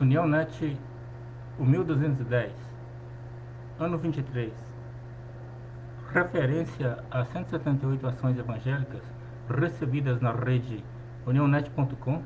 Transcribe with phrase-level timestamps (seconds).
[0.00, 0.76] União Net,
[1.56, 2.52] o 1210,
[3.78, 4.52] ano 23.
[6.12, 9.02] Referência a 178 ações evangélicas
[9.48, 10.84] recebidas na rede
[11.24, 12.22] uniãonet.com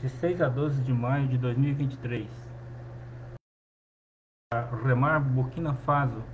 [0.00, 2.26] de 6 a 12 de maio de 2023.
[4.52, 6.24] A Remar Burkina Faso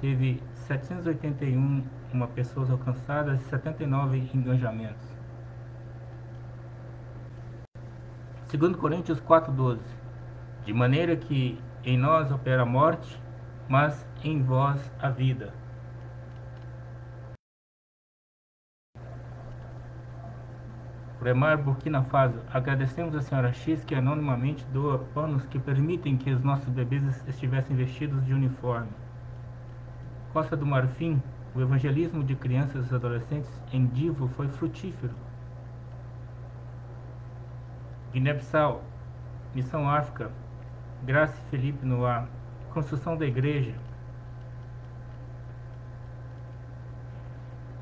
[0.00, 5.18] teve 781 uma pessoas alcançadas e 79 engajamentos.
[8.48, 9.97] Segundo Coríntios 4:12.
[10.68, 13.18] De maneira que em nós opera a morte,
[13.70, 15.54] mas em vós a vida.
[21.22, 26.42] Remar Burkina Faso, agradecemos a senhora X que anonimamente doa panos que permitem que os
[26.42, 28.92] nossos bebês estivessem vestidos de uniforme.
[30.34, 31.22] Costa do Marfim,
[31.54, 35.14] o evangelismo de crianças e adolescentes em Divo foi frutífero.
[38.12, 38.82] Guiné-Bissau,
[39.54, 40.30] Missão África,
[41.04, 42.26] Graça Felipe Noir,
[42.72, 43.74] construção da igreja.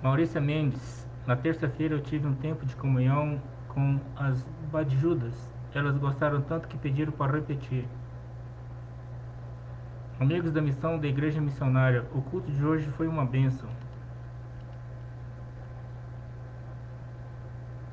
[0.03, 5.35] Maurícia Mendes, na terça-feira eu tive um tempo de comunhão com as Badjudas.
[5.75, 7.87] Elas gostaram tanto que pediram para repetir.
[10.21, 13.69] Amigos da missão da Igreja Missionária, o culto de hoje foi uma bênção.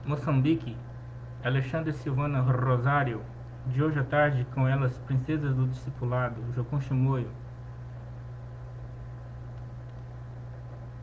[0.06, 0.78] Moçambique,
[1.44, 3.22] Alexandre Silvana Rosário,
[3.68, 7.30] de hoje à tarde com elas, princesas do discipulado, Jocum Chimoio,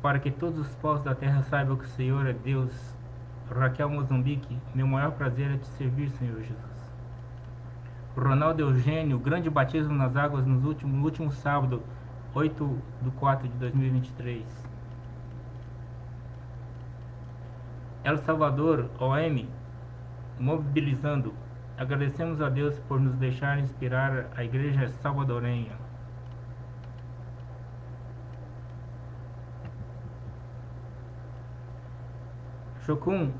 [0.02, 2.98] para que todos os povos da terra saibam que o Senhor é Deus.
[3.50, 6.94] Raquel Moçambique, meu maior prazer é te servir, Senhor Jesus.
[8.17, 10.56] Ronaldo Eugênio, grande batismo nas águas no
[11.02, 11.83] último sábado,
[12.33, 14.45] 8 de 4 de 2023.
[18.05, 19.48] El Salvador, OM,
[20.39, 21.34] mobilizando.
[21.81, 25.73] Agradecemos a Deus por nos deixar inspirar a igreja salvadorenha.
[32.85, 33.33] Chocum,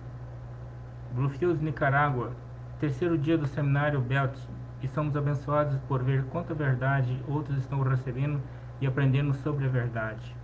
[1.13, 2.33] Bluefields, Nicarágua,
[2.79, 4.35] terceiro dia do seminário Belt
[4.83, 8.41] e somos abençoados por ver quanta verdade outros estão recebendo
[8.81, 10.35] e aprendendo sobre a verdade.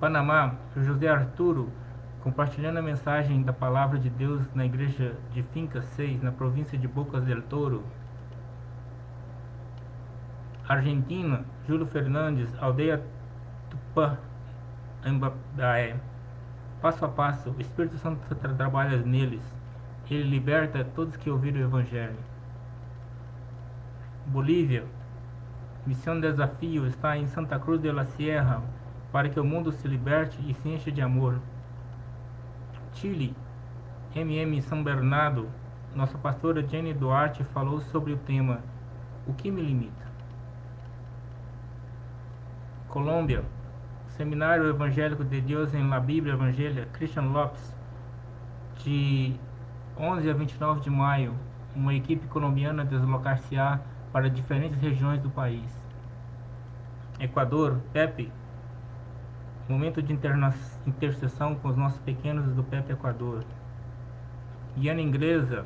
[0.00, 1.70] Panamá, José Arturo,
[2.26, 6.88] compartilhando a mensagem da palavra de Deus na igreja de Finca 6, na província de
[6.88, 7.84] Bocas del Toro.
[10.68, 13.00] Argentina, Júlio Fernandes, aldeia
[13.70, 14.18] Tupã,
[15.04, 16.00] Embaé.
[16.82, 19.44] Passo a passo, o Espírito Santo trabalha neles.
[20.10, 22.18] Ele liberta todos que ouviram o Evangelho.
[24.26, 24.84] Bolívia,
[25.86, 28.64] Missão Desafio está em Santa Cruz de la Sierra
[29.12, 31.38] para que o mundo se liberte e se encha de amor.
[32.96, 33.36] Chile,
[34.14, 35.50] MM São Bernardo,
[35.94, 38.60] nossa pastora Jenny Duarte falou sobre o tema
[39.26, 40.06] O que me limita?
[42.88, 43.44] Colômbia,
[44.06, 47.76] Seminário Evangélico de Deus em La Bíblia Evangelha, Christian Lopes,
[48.82, 49.34] de
[49.98, 51.34] 11 a 29 de maio,
[51.74, 53.78] uma equipe colombiana deslocar-se-á
[54.10, 55.70] para diferentes regiões do país.
[57.20, 58.32] Equador, Pepe,
[59.68, 60.12] momento de
[60.86, 63.44] intercessão com os nossos pequenos do Pepe Equador.
[64.76, 65.64] Guiana Inglesa,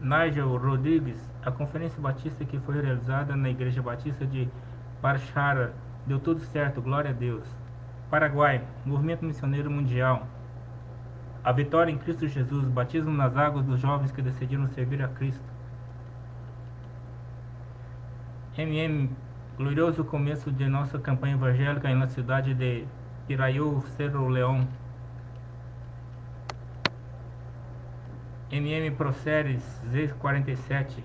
[0.00, 4.48] Nigel Rodrigues, a conferência batista que foi realizada na Igreja Batista de
[5.00, 5.74] Barchara,
[6.06, 7.46] Deu tudo certo, glória a Deus.
[8.10, 10.26] Paraguai, Movimento Missioneiro Mundial.
[11.44, 15.44] A vitória em Cristo Jesus, batismo nas águas dos jovens que decidiram servir a Cristo.
[18.56, 19.10] MM,
[19.60, 22.86] glorioso começo de nossa campanha evangélica na cidade de
[23.26, 24.66] Piraiú, Cerro Leão.
[28.50, 29.62] MM Proceres,
[29.92, 31.04] Z47,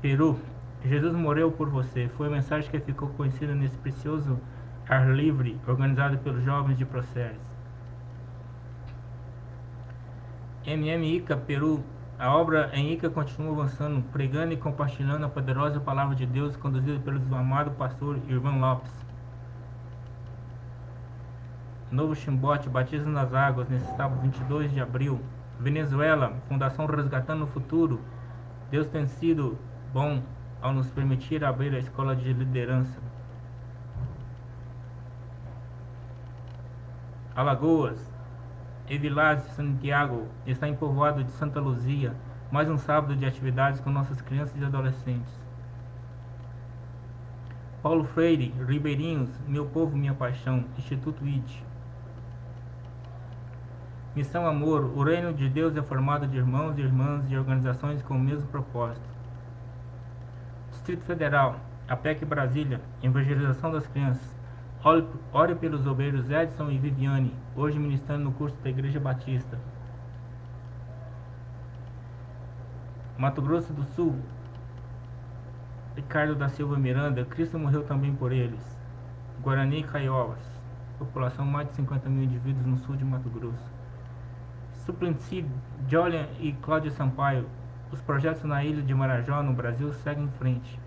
[0.00, 0.40] Peru.
[0.82, 2.08] Jesus morreu por você.
[2.08, 4.40] Foi a mensagem que ficou conhecida nesse precioso
[4.88, 7.42] ar livre organizado pelos jovens de Proceres.
[10.64, 11.84] MM Ica, Peru.
[12.18, 16.98] A obra em Ica continua avançando, pregando e compartilhando a poderosa palavra de Deus conduzida
[16.98, 18.90] pelo amado pastor Irvão Lopes.
[21.92, 25.20] Novo Chimbote, batismo nas águas, nesse sábado 22 de abril.
[25.60, 28.00] Venezuela, Fundação Resgatando o Futuro.
[28.68, 29.56] Deus tem sido
[29.92, 30.20] bom
[30.60, 32.98] ao nos permitir abrir a escola de liderança.
[37.36, 38.07] Alagoas,
[38.90, 42.14] Evilás Santiago está em povoado de Santa Luzia,
[42.50, 45.46] mais um sábado de atividades com nossas crianças e adolescentes.
[47.82, 51.44] Paulo Freire, Ribeirinhos, Meu Povo, Minha Paixão, Instituto ID.
[54.16, 58.14] Missão Amor, o reino de Deus é formado de irmãos e irmãs de organizações com
[58.14, 59.06] o mesmo propósito.
[60.70, 64.37] Distrito Federal, APEC Brasília, Evangelização das Crianças.
[64.84, 69.58] Ore, pelos obreiros Edson e Viviane, hoje ministrando no curso da Igreja Batista.
[73.18, 74.14] Mato Grosso do Sul,
[75.96, 78.78] Ricardo da Silva Miranda, Cristo morreu também por eles.
[79.42, 80.40] Guarani e Caiovas,
[80.96, 83.72] população mais de 50 mil indivíduos no sul de Mato Grosso.
[84.86, 85.44] Suplicy,
[85.88, 87.46] Jolian e Cláudia Sampaio,
[87.90, 90.78] os projetos na ilha de Marajó, no Brasil, seguem em frente.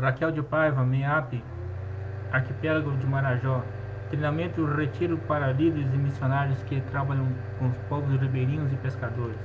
[0.00, 1.42] Raquel de Paiva, MEAP,
[2.32, 3.62] Arquipélago de Marajó,
[4.08, 9.38] treinamento e retiro para líderes e missionários que trabalham com os povos ribeirinhos e pescadores.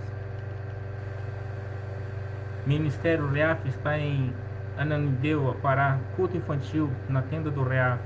[2.66, 4.34] Ministério REAF está em
[4.78, 8.02] Ananindeua, Pará, culto infantil na tenda do REAF.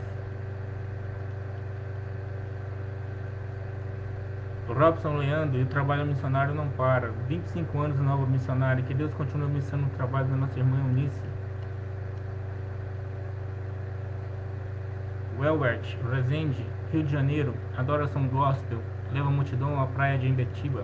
[4.68, 7.10] Robson Leandro e o trabalho missionário não para.
[7.28, 8.84] 25 anos nova missionária.
[8.84, 11.29] Que Deus continue abençoando o trabalho da nossa irmã Eunice.
[15.40, 18.80] Welbert, Resende, Rio de Janeiro, Adoração Gospel,
[19.14, 20.84] leva multidão à praia de Embetiba.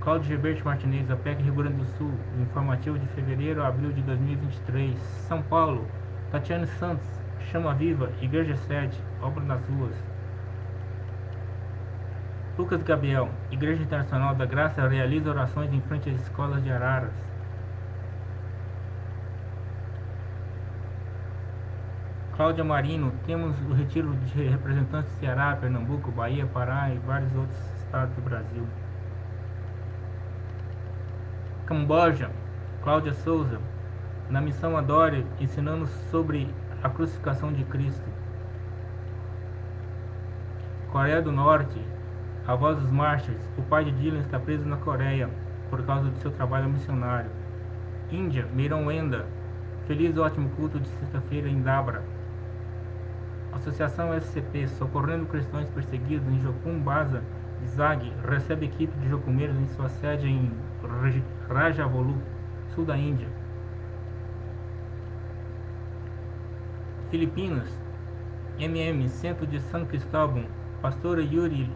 [0.00, 2.10] Cláudio Gilberto Martinez, APEC Rio Grande do Sul,
[2.40, 4.98] informativo de fevereiro a abril de 2023.
[5.28, 5.86] São Paulo,
[6.32, 7.06] Tatiane Santos,
[7.52, 9.94] Chama Viva, Igreja Sede, Obra nas Ruas.
[12.58, 17.33] Lucas Gabriel, Igreja Internacional da Graça realiza orações em frente às escolas de Araras.
[22.36, 27.56] Cláudia Marino, temos o retiro de representantes de Ceará, Pernambuco, Bahia, Pará e vários outros
[27.78, 28.66] estados do Brasil.
[31.64, 32.32] Camboja,
[32.82, 33.60] Cláudia Souza,
[34.28, 36.52] na missão Adore, ensinando sobre
[36.82, 38.10] a crucificação de Cristo.
[40.90, 41.80] Coreia do Norte,
[42.48, 45.30] a voz dos Marshals, o pai de Dylan está preso na Coreia
[45.70, 47.30] por causa do seu trabalho missionário.
[48.10, 49.24] Índia, Meiron Wenda,
[49.86, 52.02] feliz ótimo culto de sexta-feira em Dabra.
[53.54, 57.22] Associação SCP, socorrendo cristãos perseguidos em Jocum Baza,
[57.66, 60.52] Zag, recebe equipe de jocumeiros em sua sede em
[61.48, 62.20] Rajavolu,
[62.74, 63.28] sul da Índia.
[67.10, 67.68] Filipinas,
[68.58, 70.44] MM, centro de São Cristóvão,
[70.82, 71.70] pastora Yuri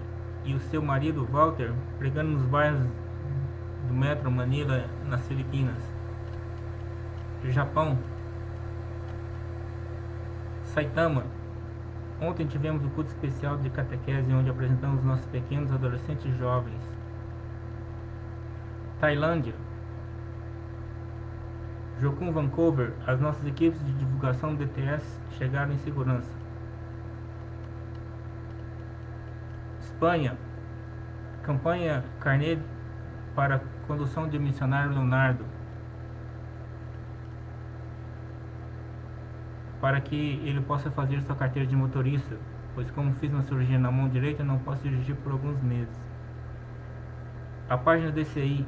[0.45, 2.89] e o seu marido Walter pregando nos bairros
[3.87, 5.79] do metro Manila, nas Filipinas.
[7.45, 7.97] Japão,
[10.65, 11.25] Saitama,
[12.21, 16.83] Ontem tivemos o culto especial de catequese onde apresentamos nossos pequenos adolescentes jovens.
[18.99, 19.55] Tailândia.
[22.01, 25.05] Jocum Vancouver, as nossas equipes de divulgação do DTS
[25.39, 26.31] chegaram em segurança.
[29.81, 30.37] Espanha.
[31.43, 32.61] Campanha Carnet
[33.35, 35.45] para condução de missionário Leonardo.
[39.81, 42.37] Para que ele possa fazer sua carteira de motorista,
[42.75, 45.97] pois como fiz uma cirurgia na mão direita, não posso dirigir por alguns meses.
[47.69, 48.67] A página DCI,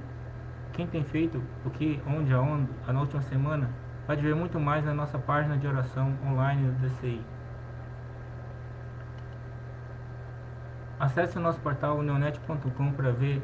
[0.73, 3.71] quem tem feito o que, onde, aonde, na última semana,
[4.07, 7.23] pode ver muito mais na nossa página de oração online do DCI.
[10.99, 13.43] Acesse o nosso portal neonet.com para ver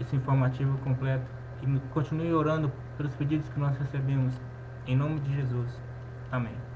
[0.00, 1.26] esse informativo completo
[1.62, 4.34] e continue orando pelos pedidos que nós recebemos.
[4.86, 5.80] Em nome de Jesus.
[6.30, 6.73] Amém.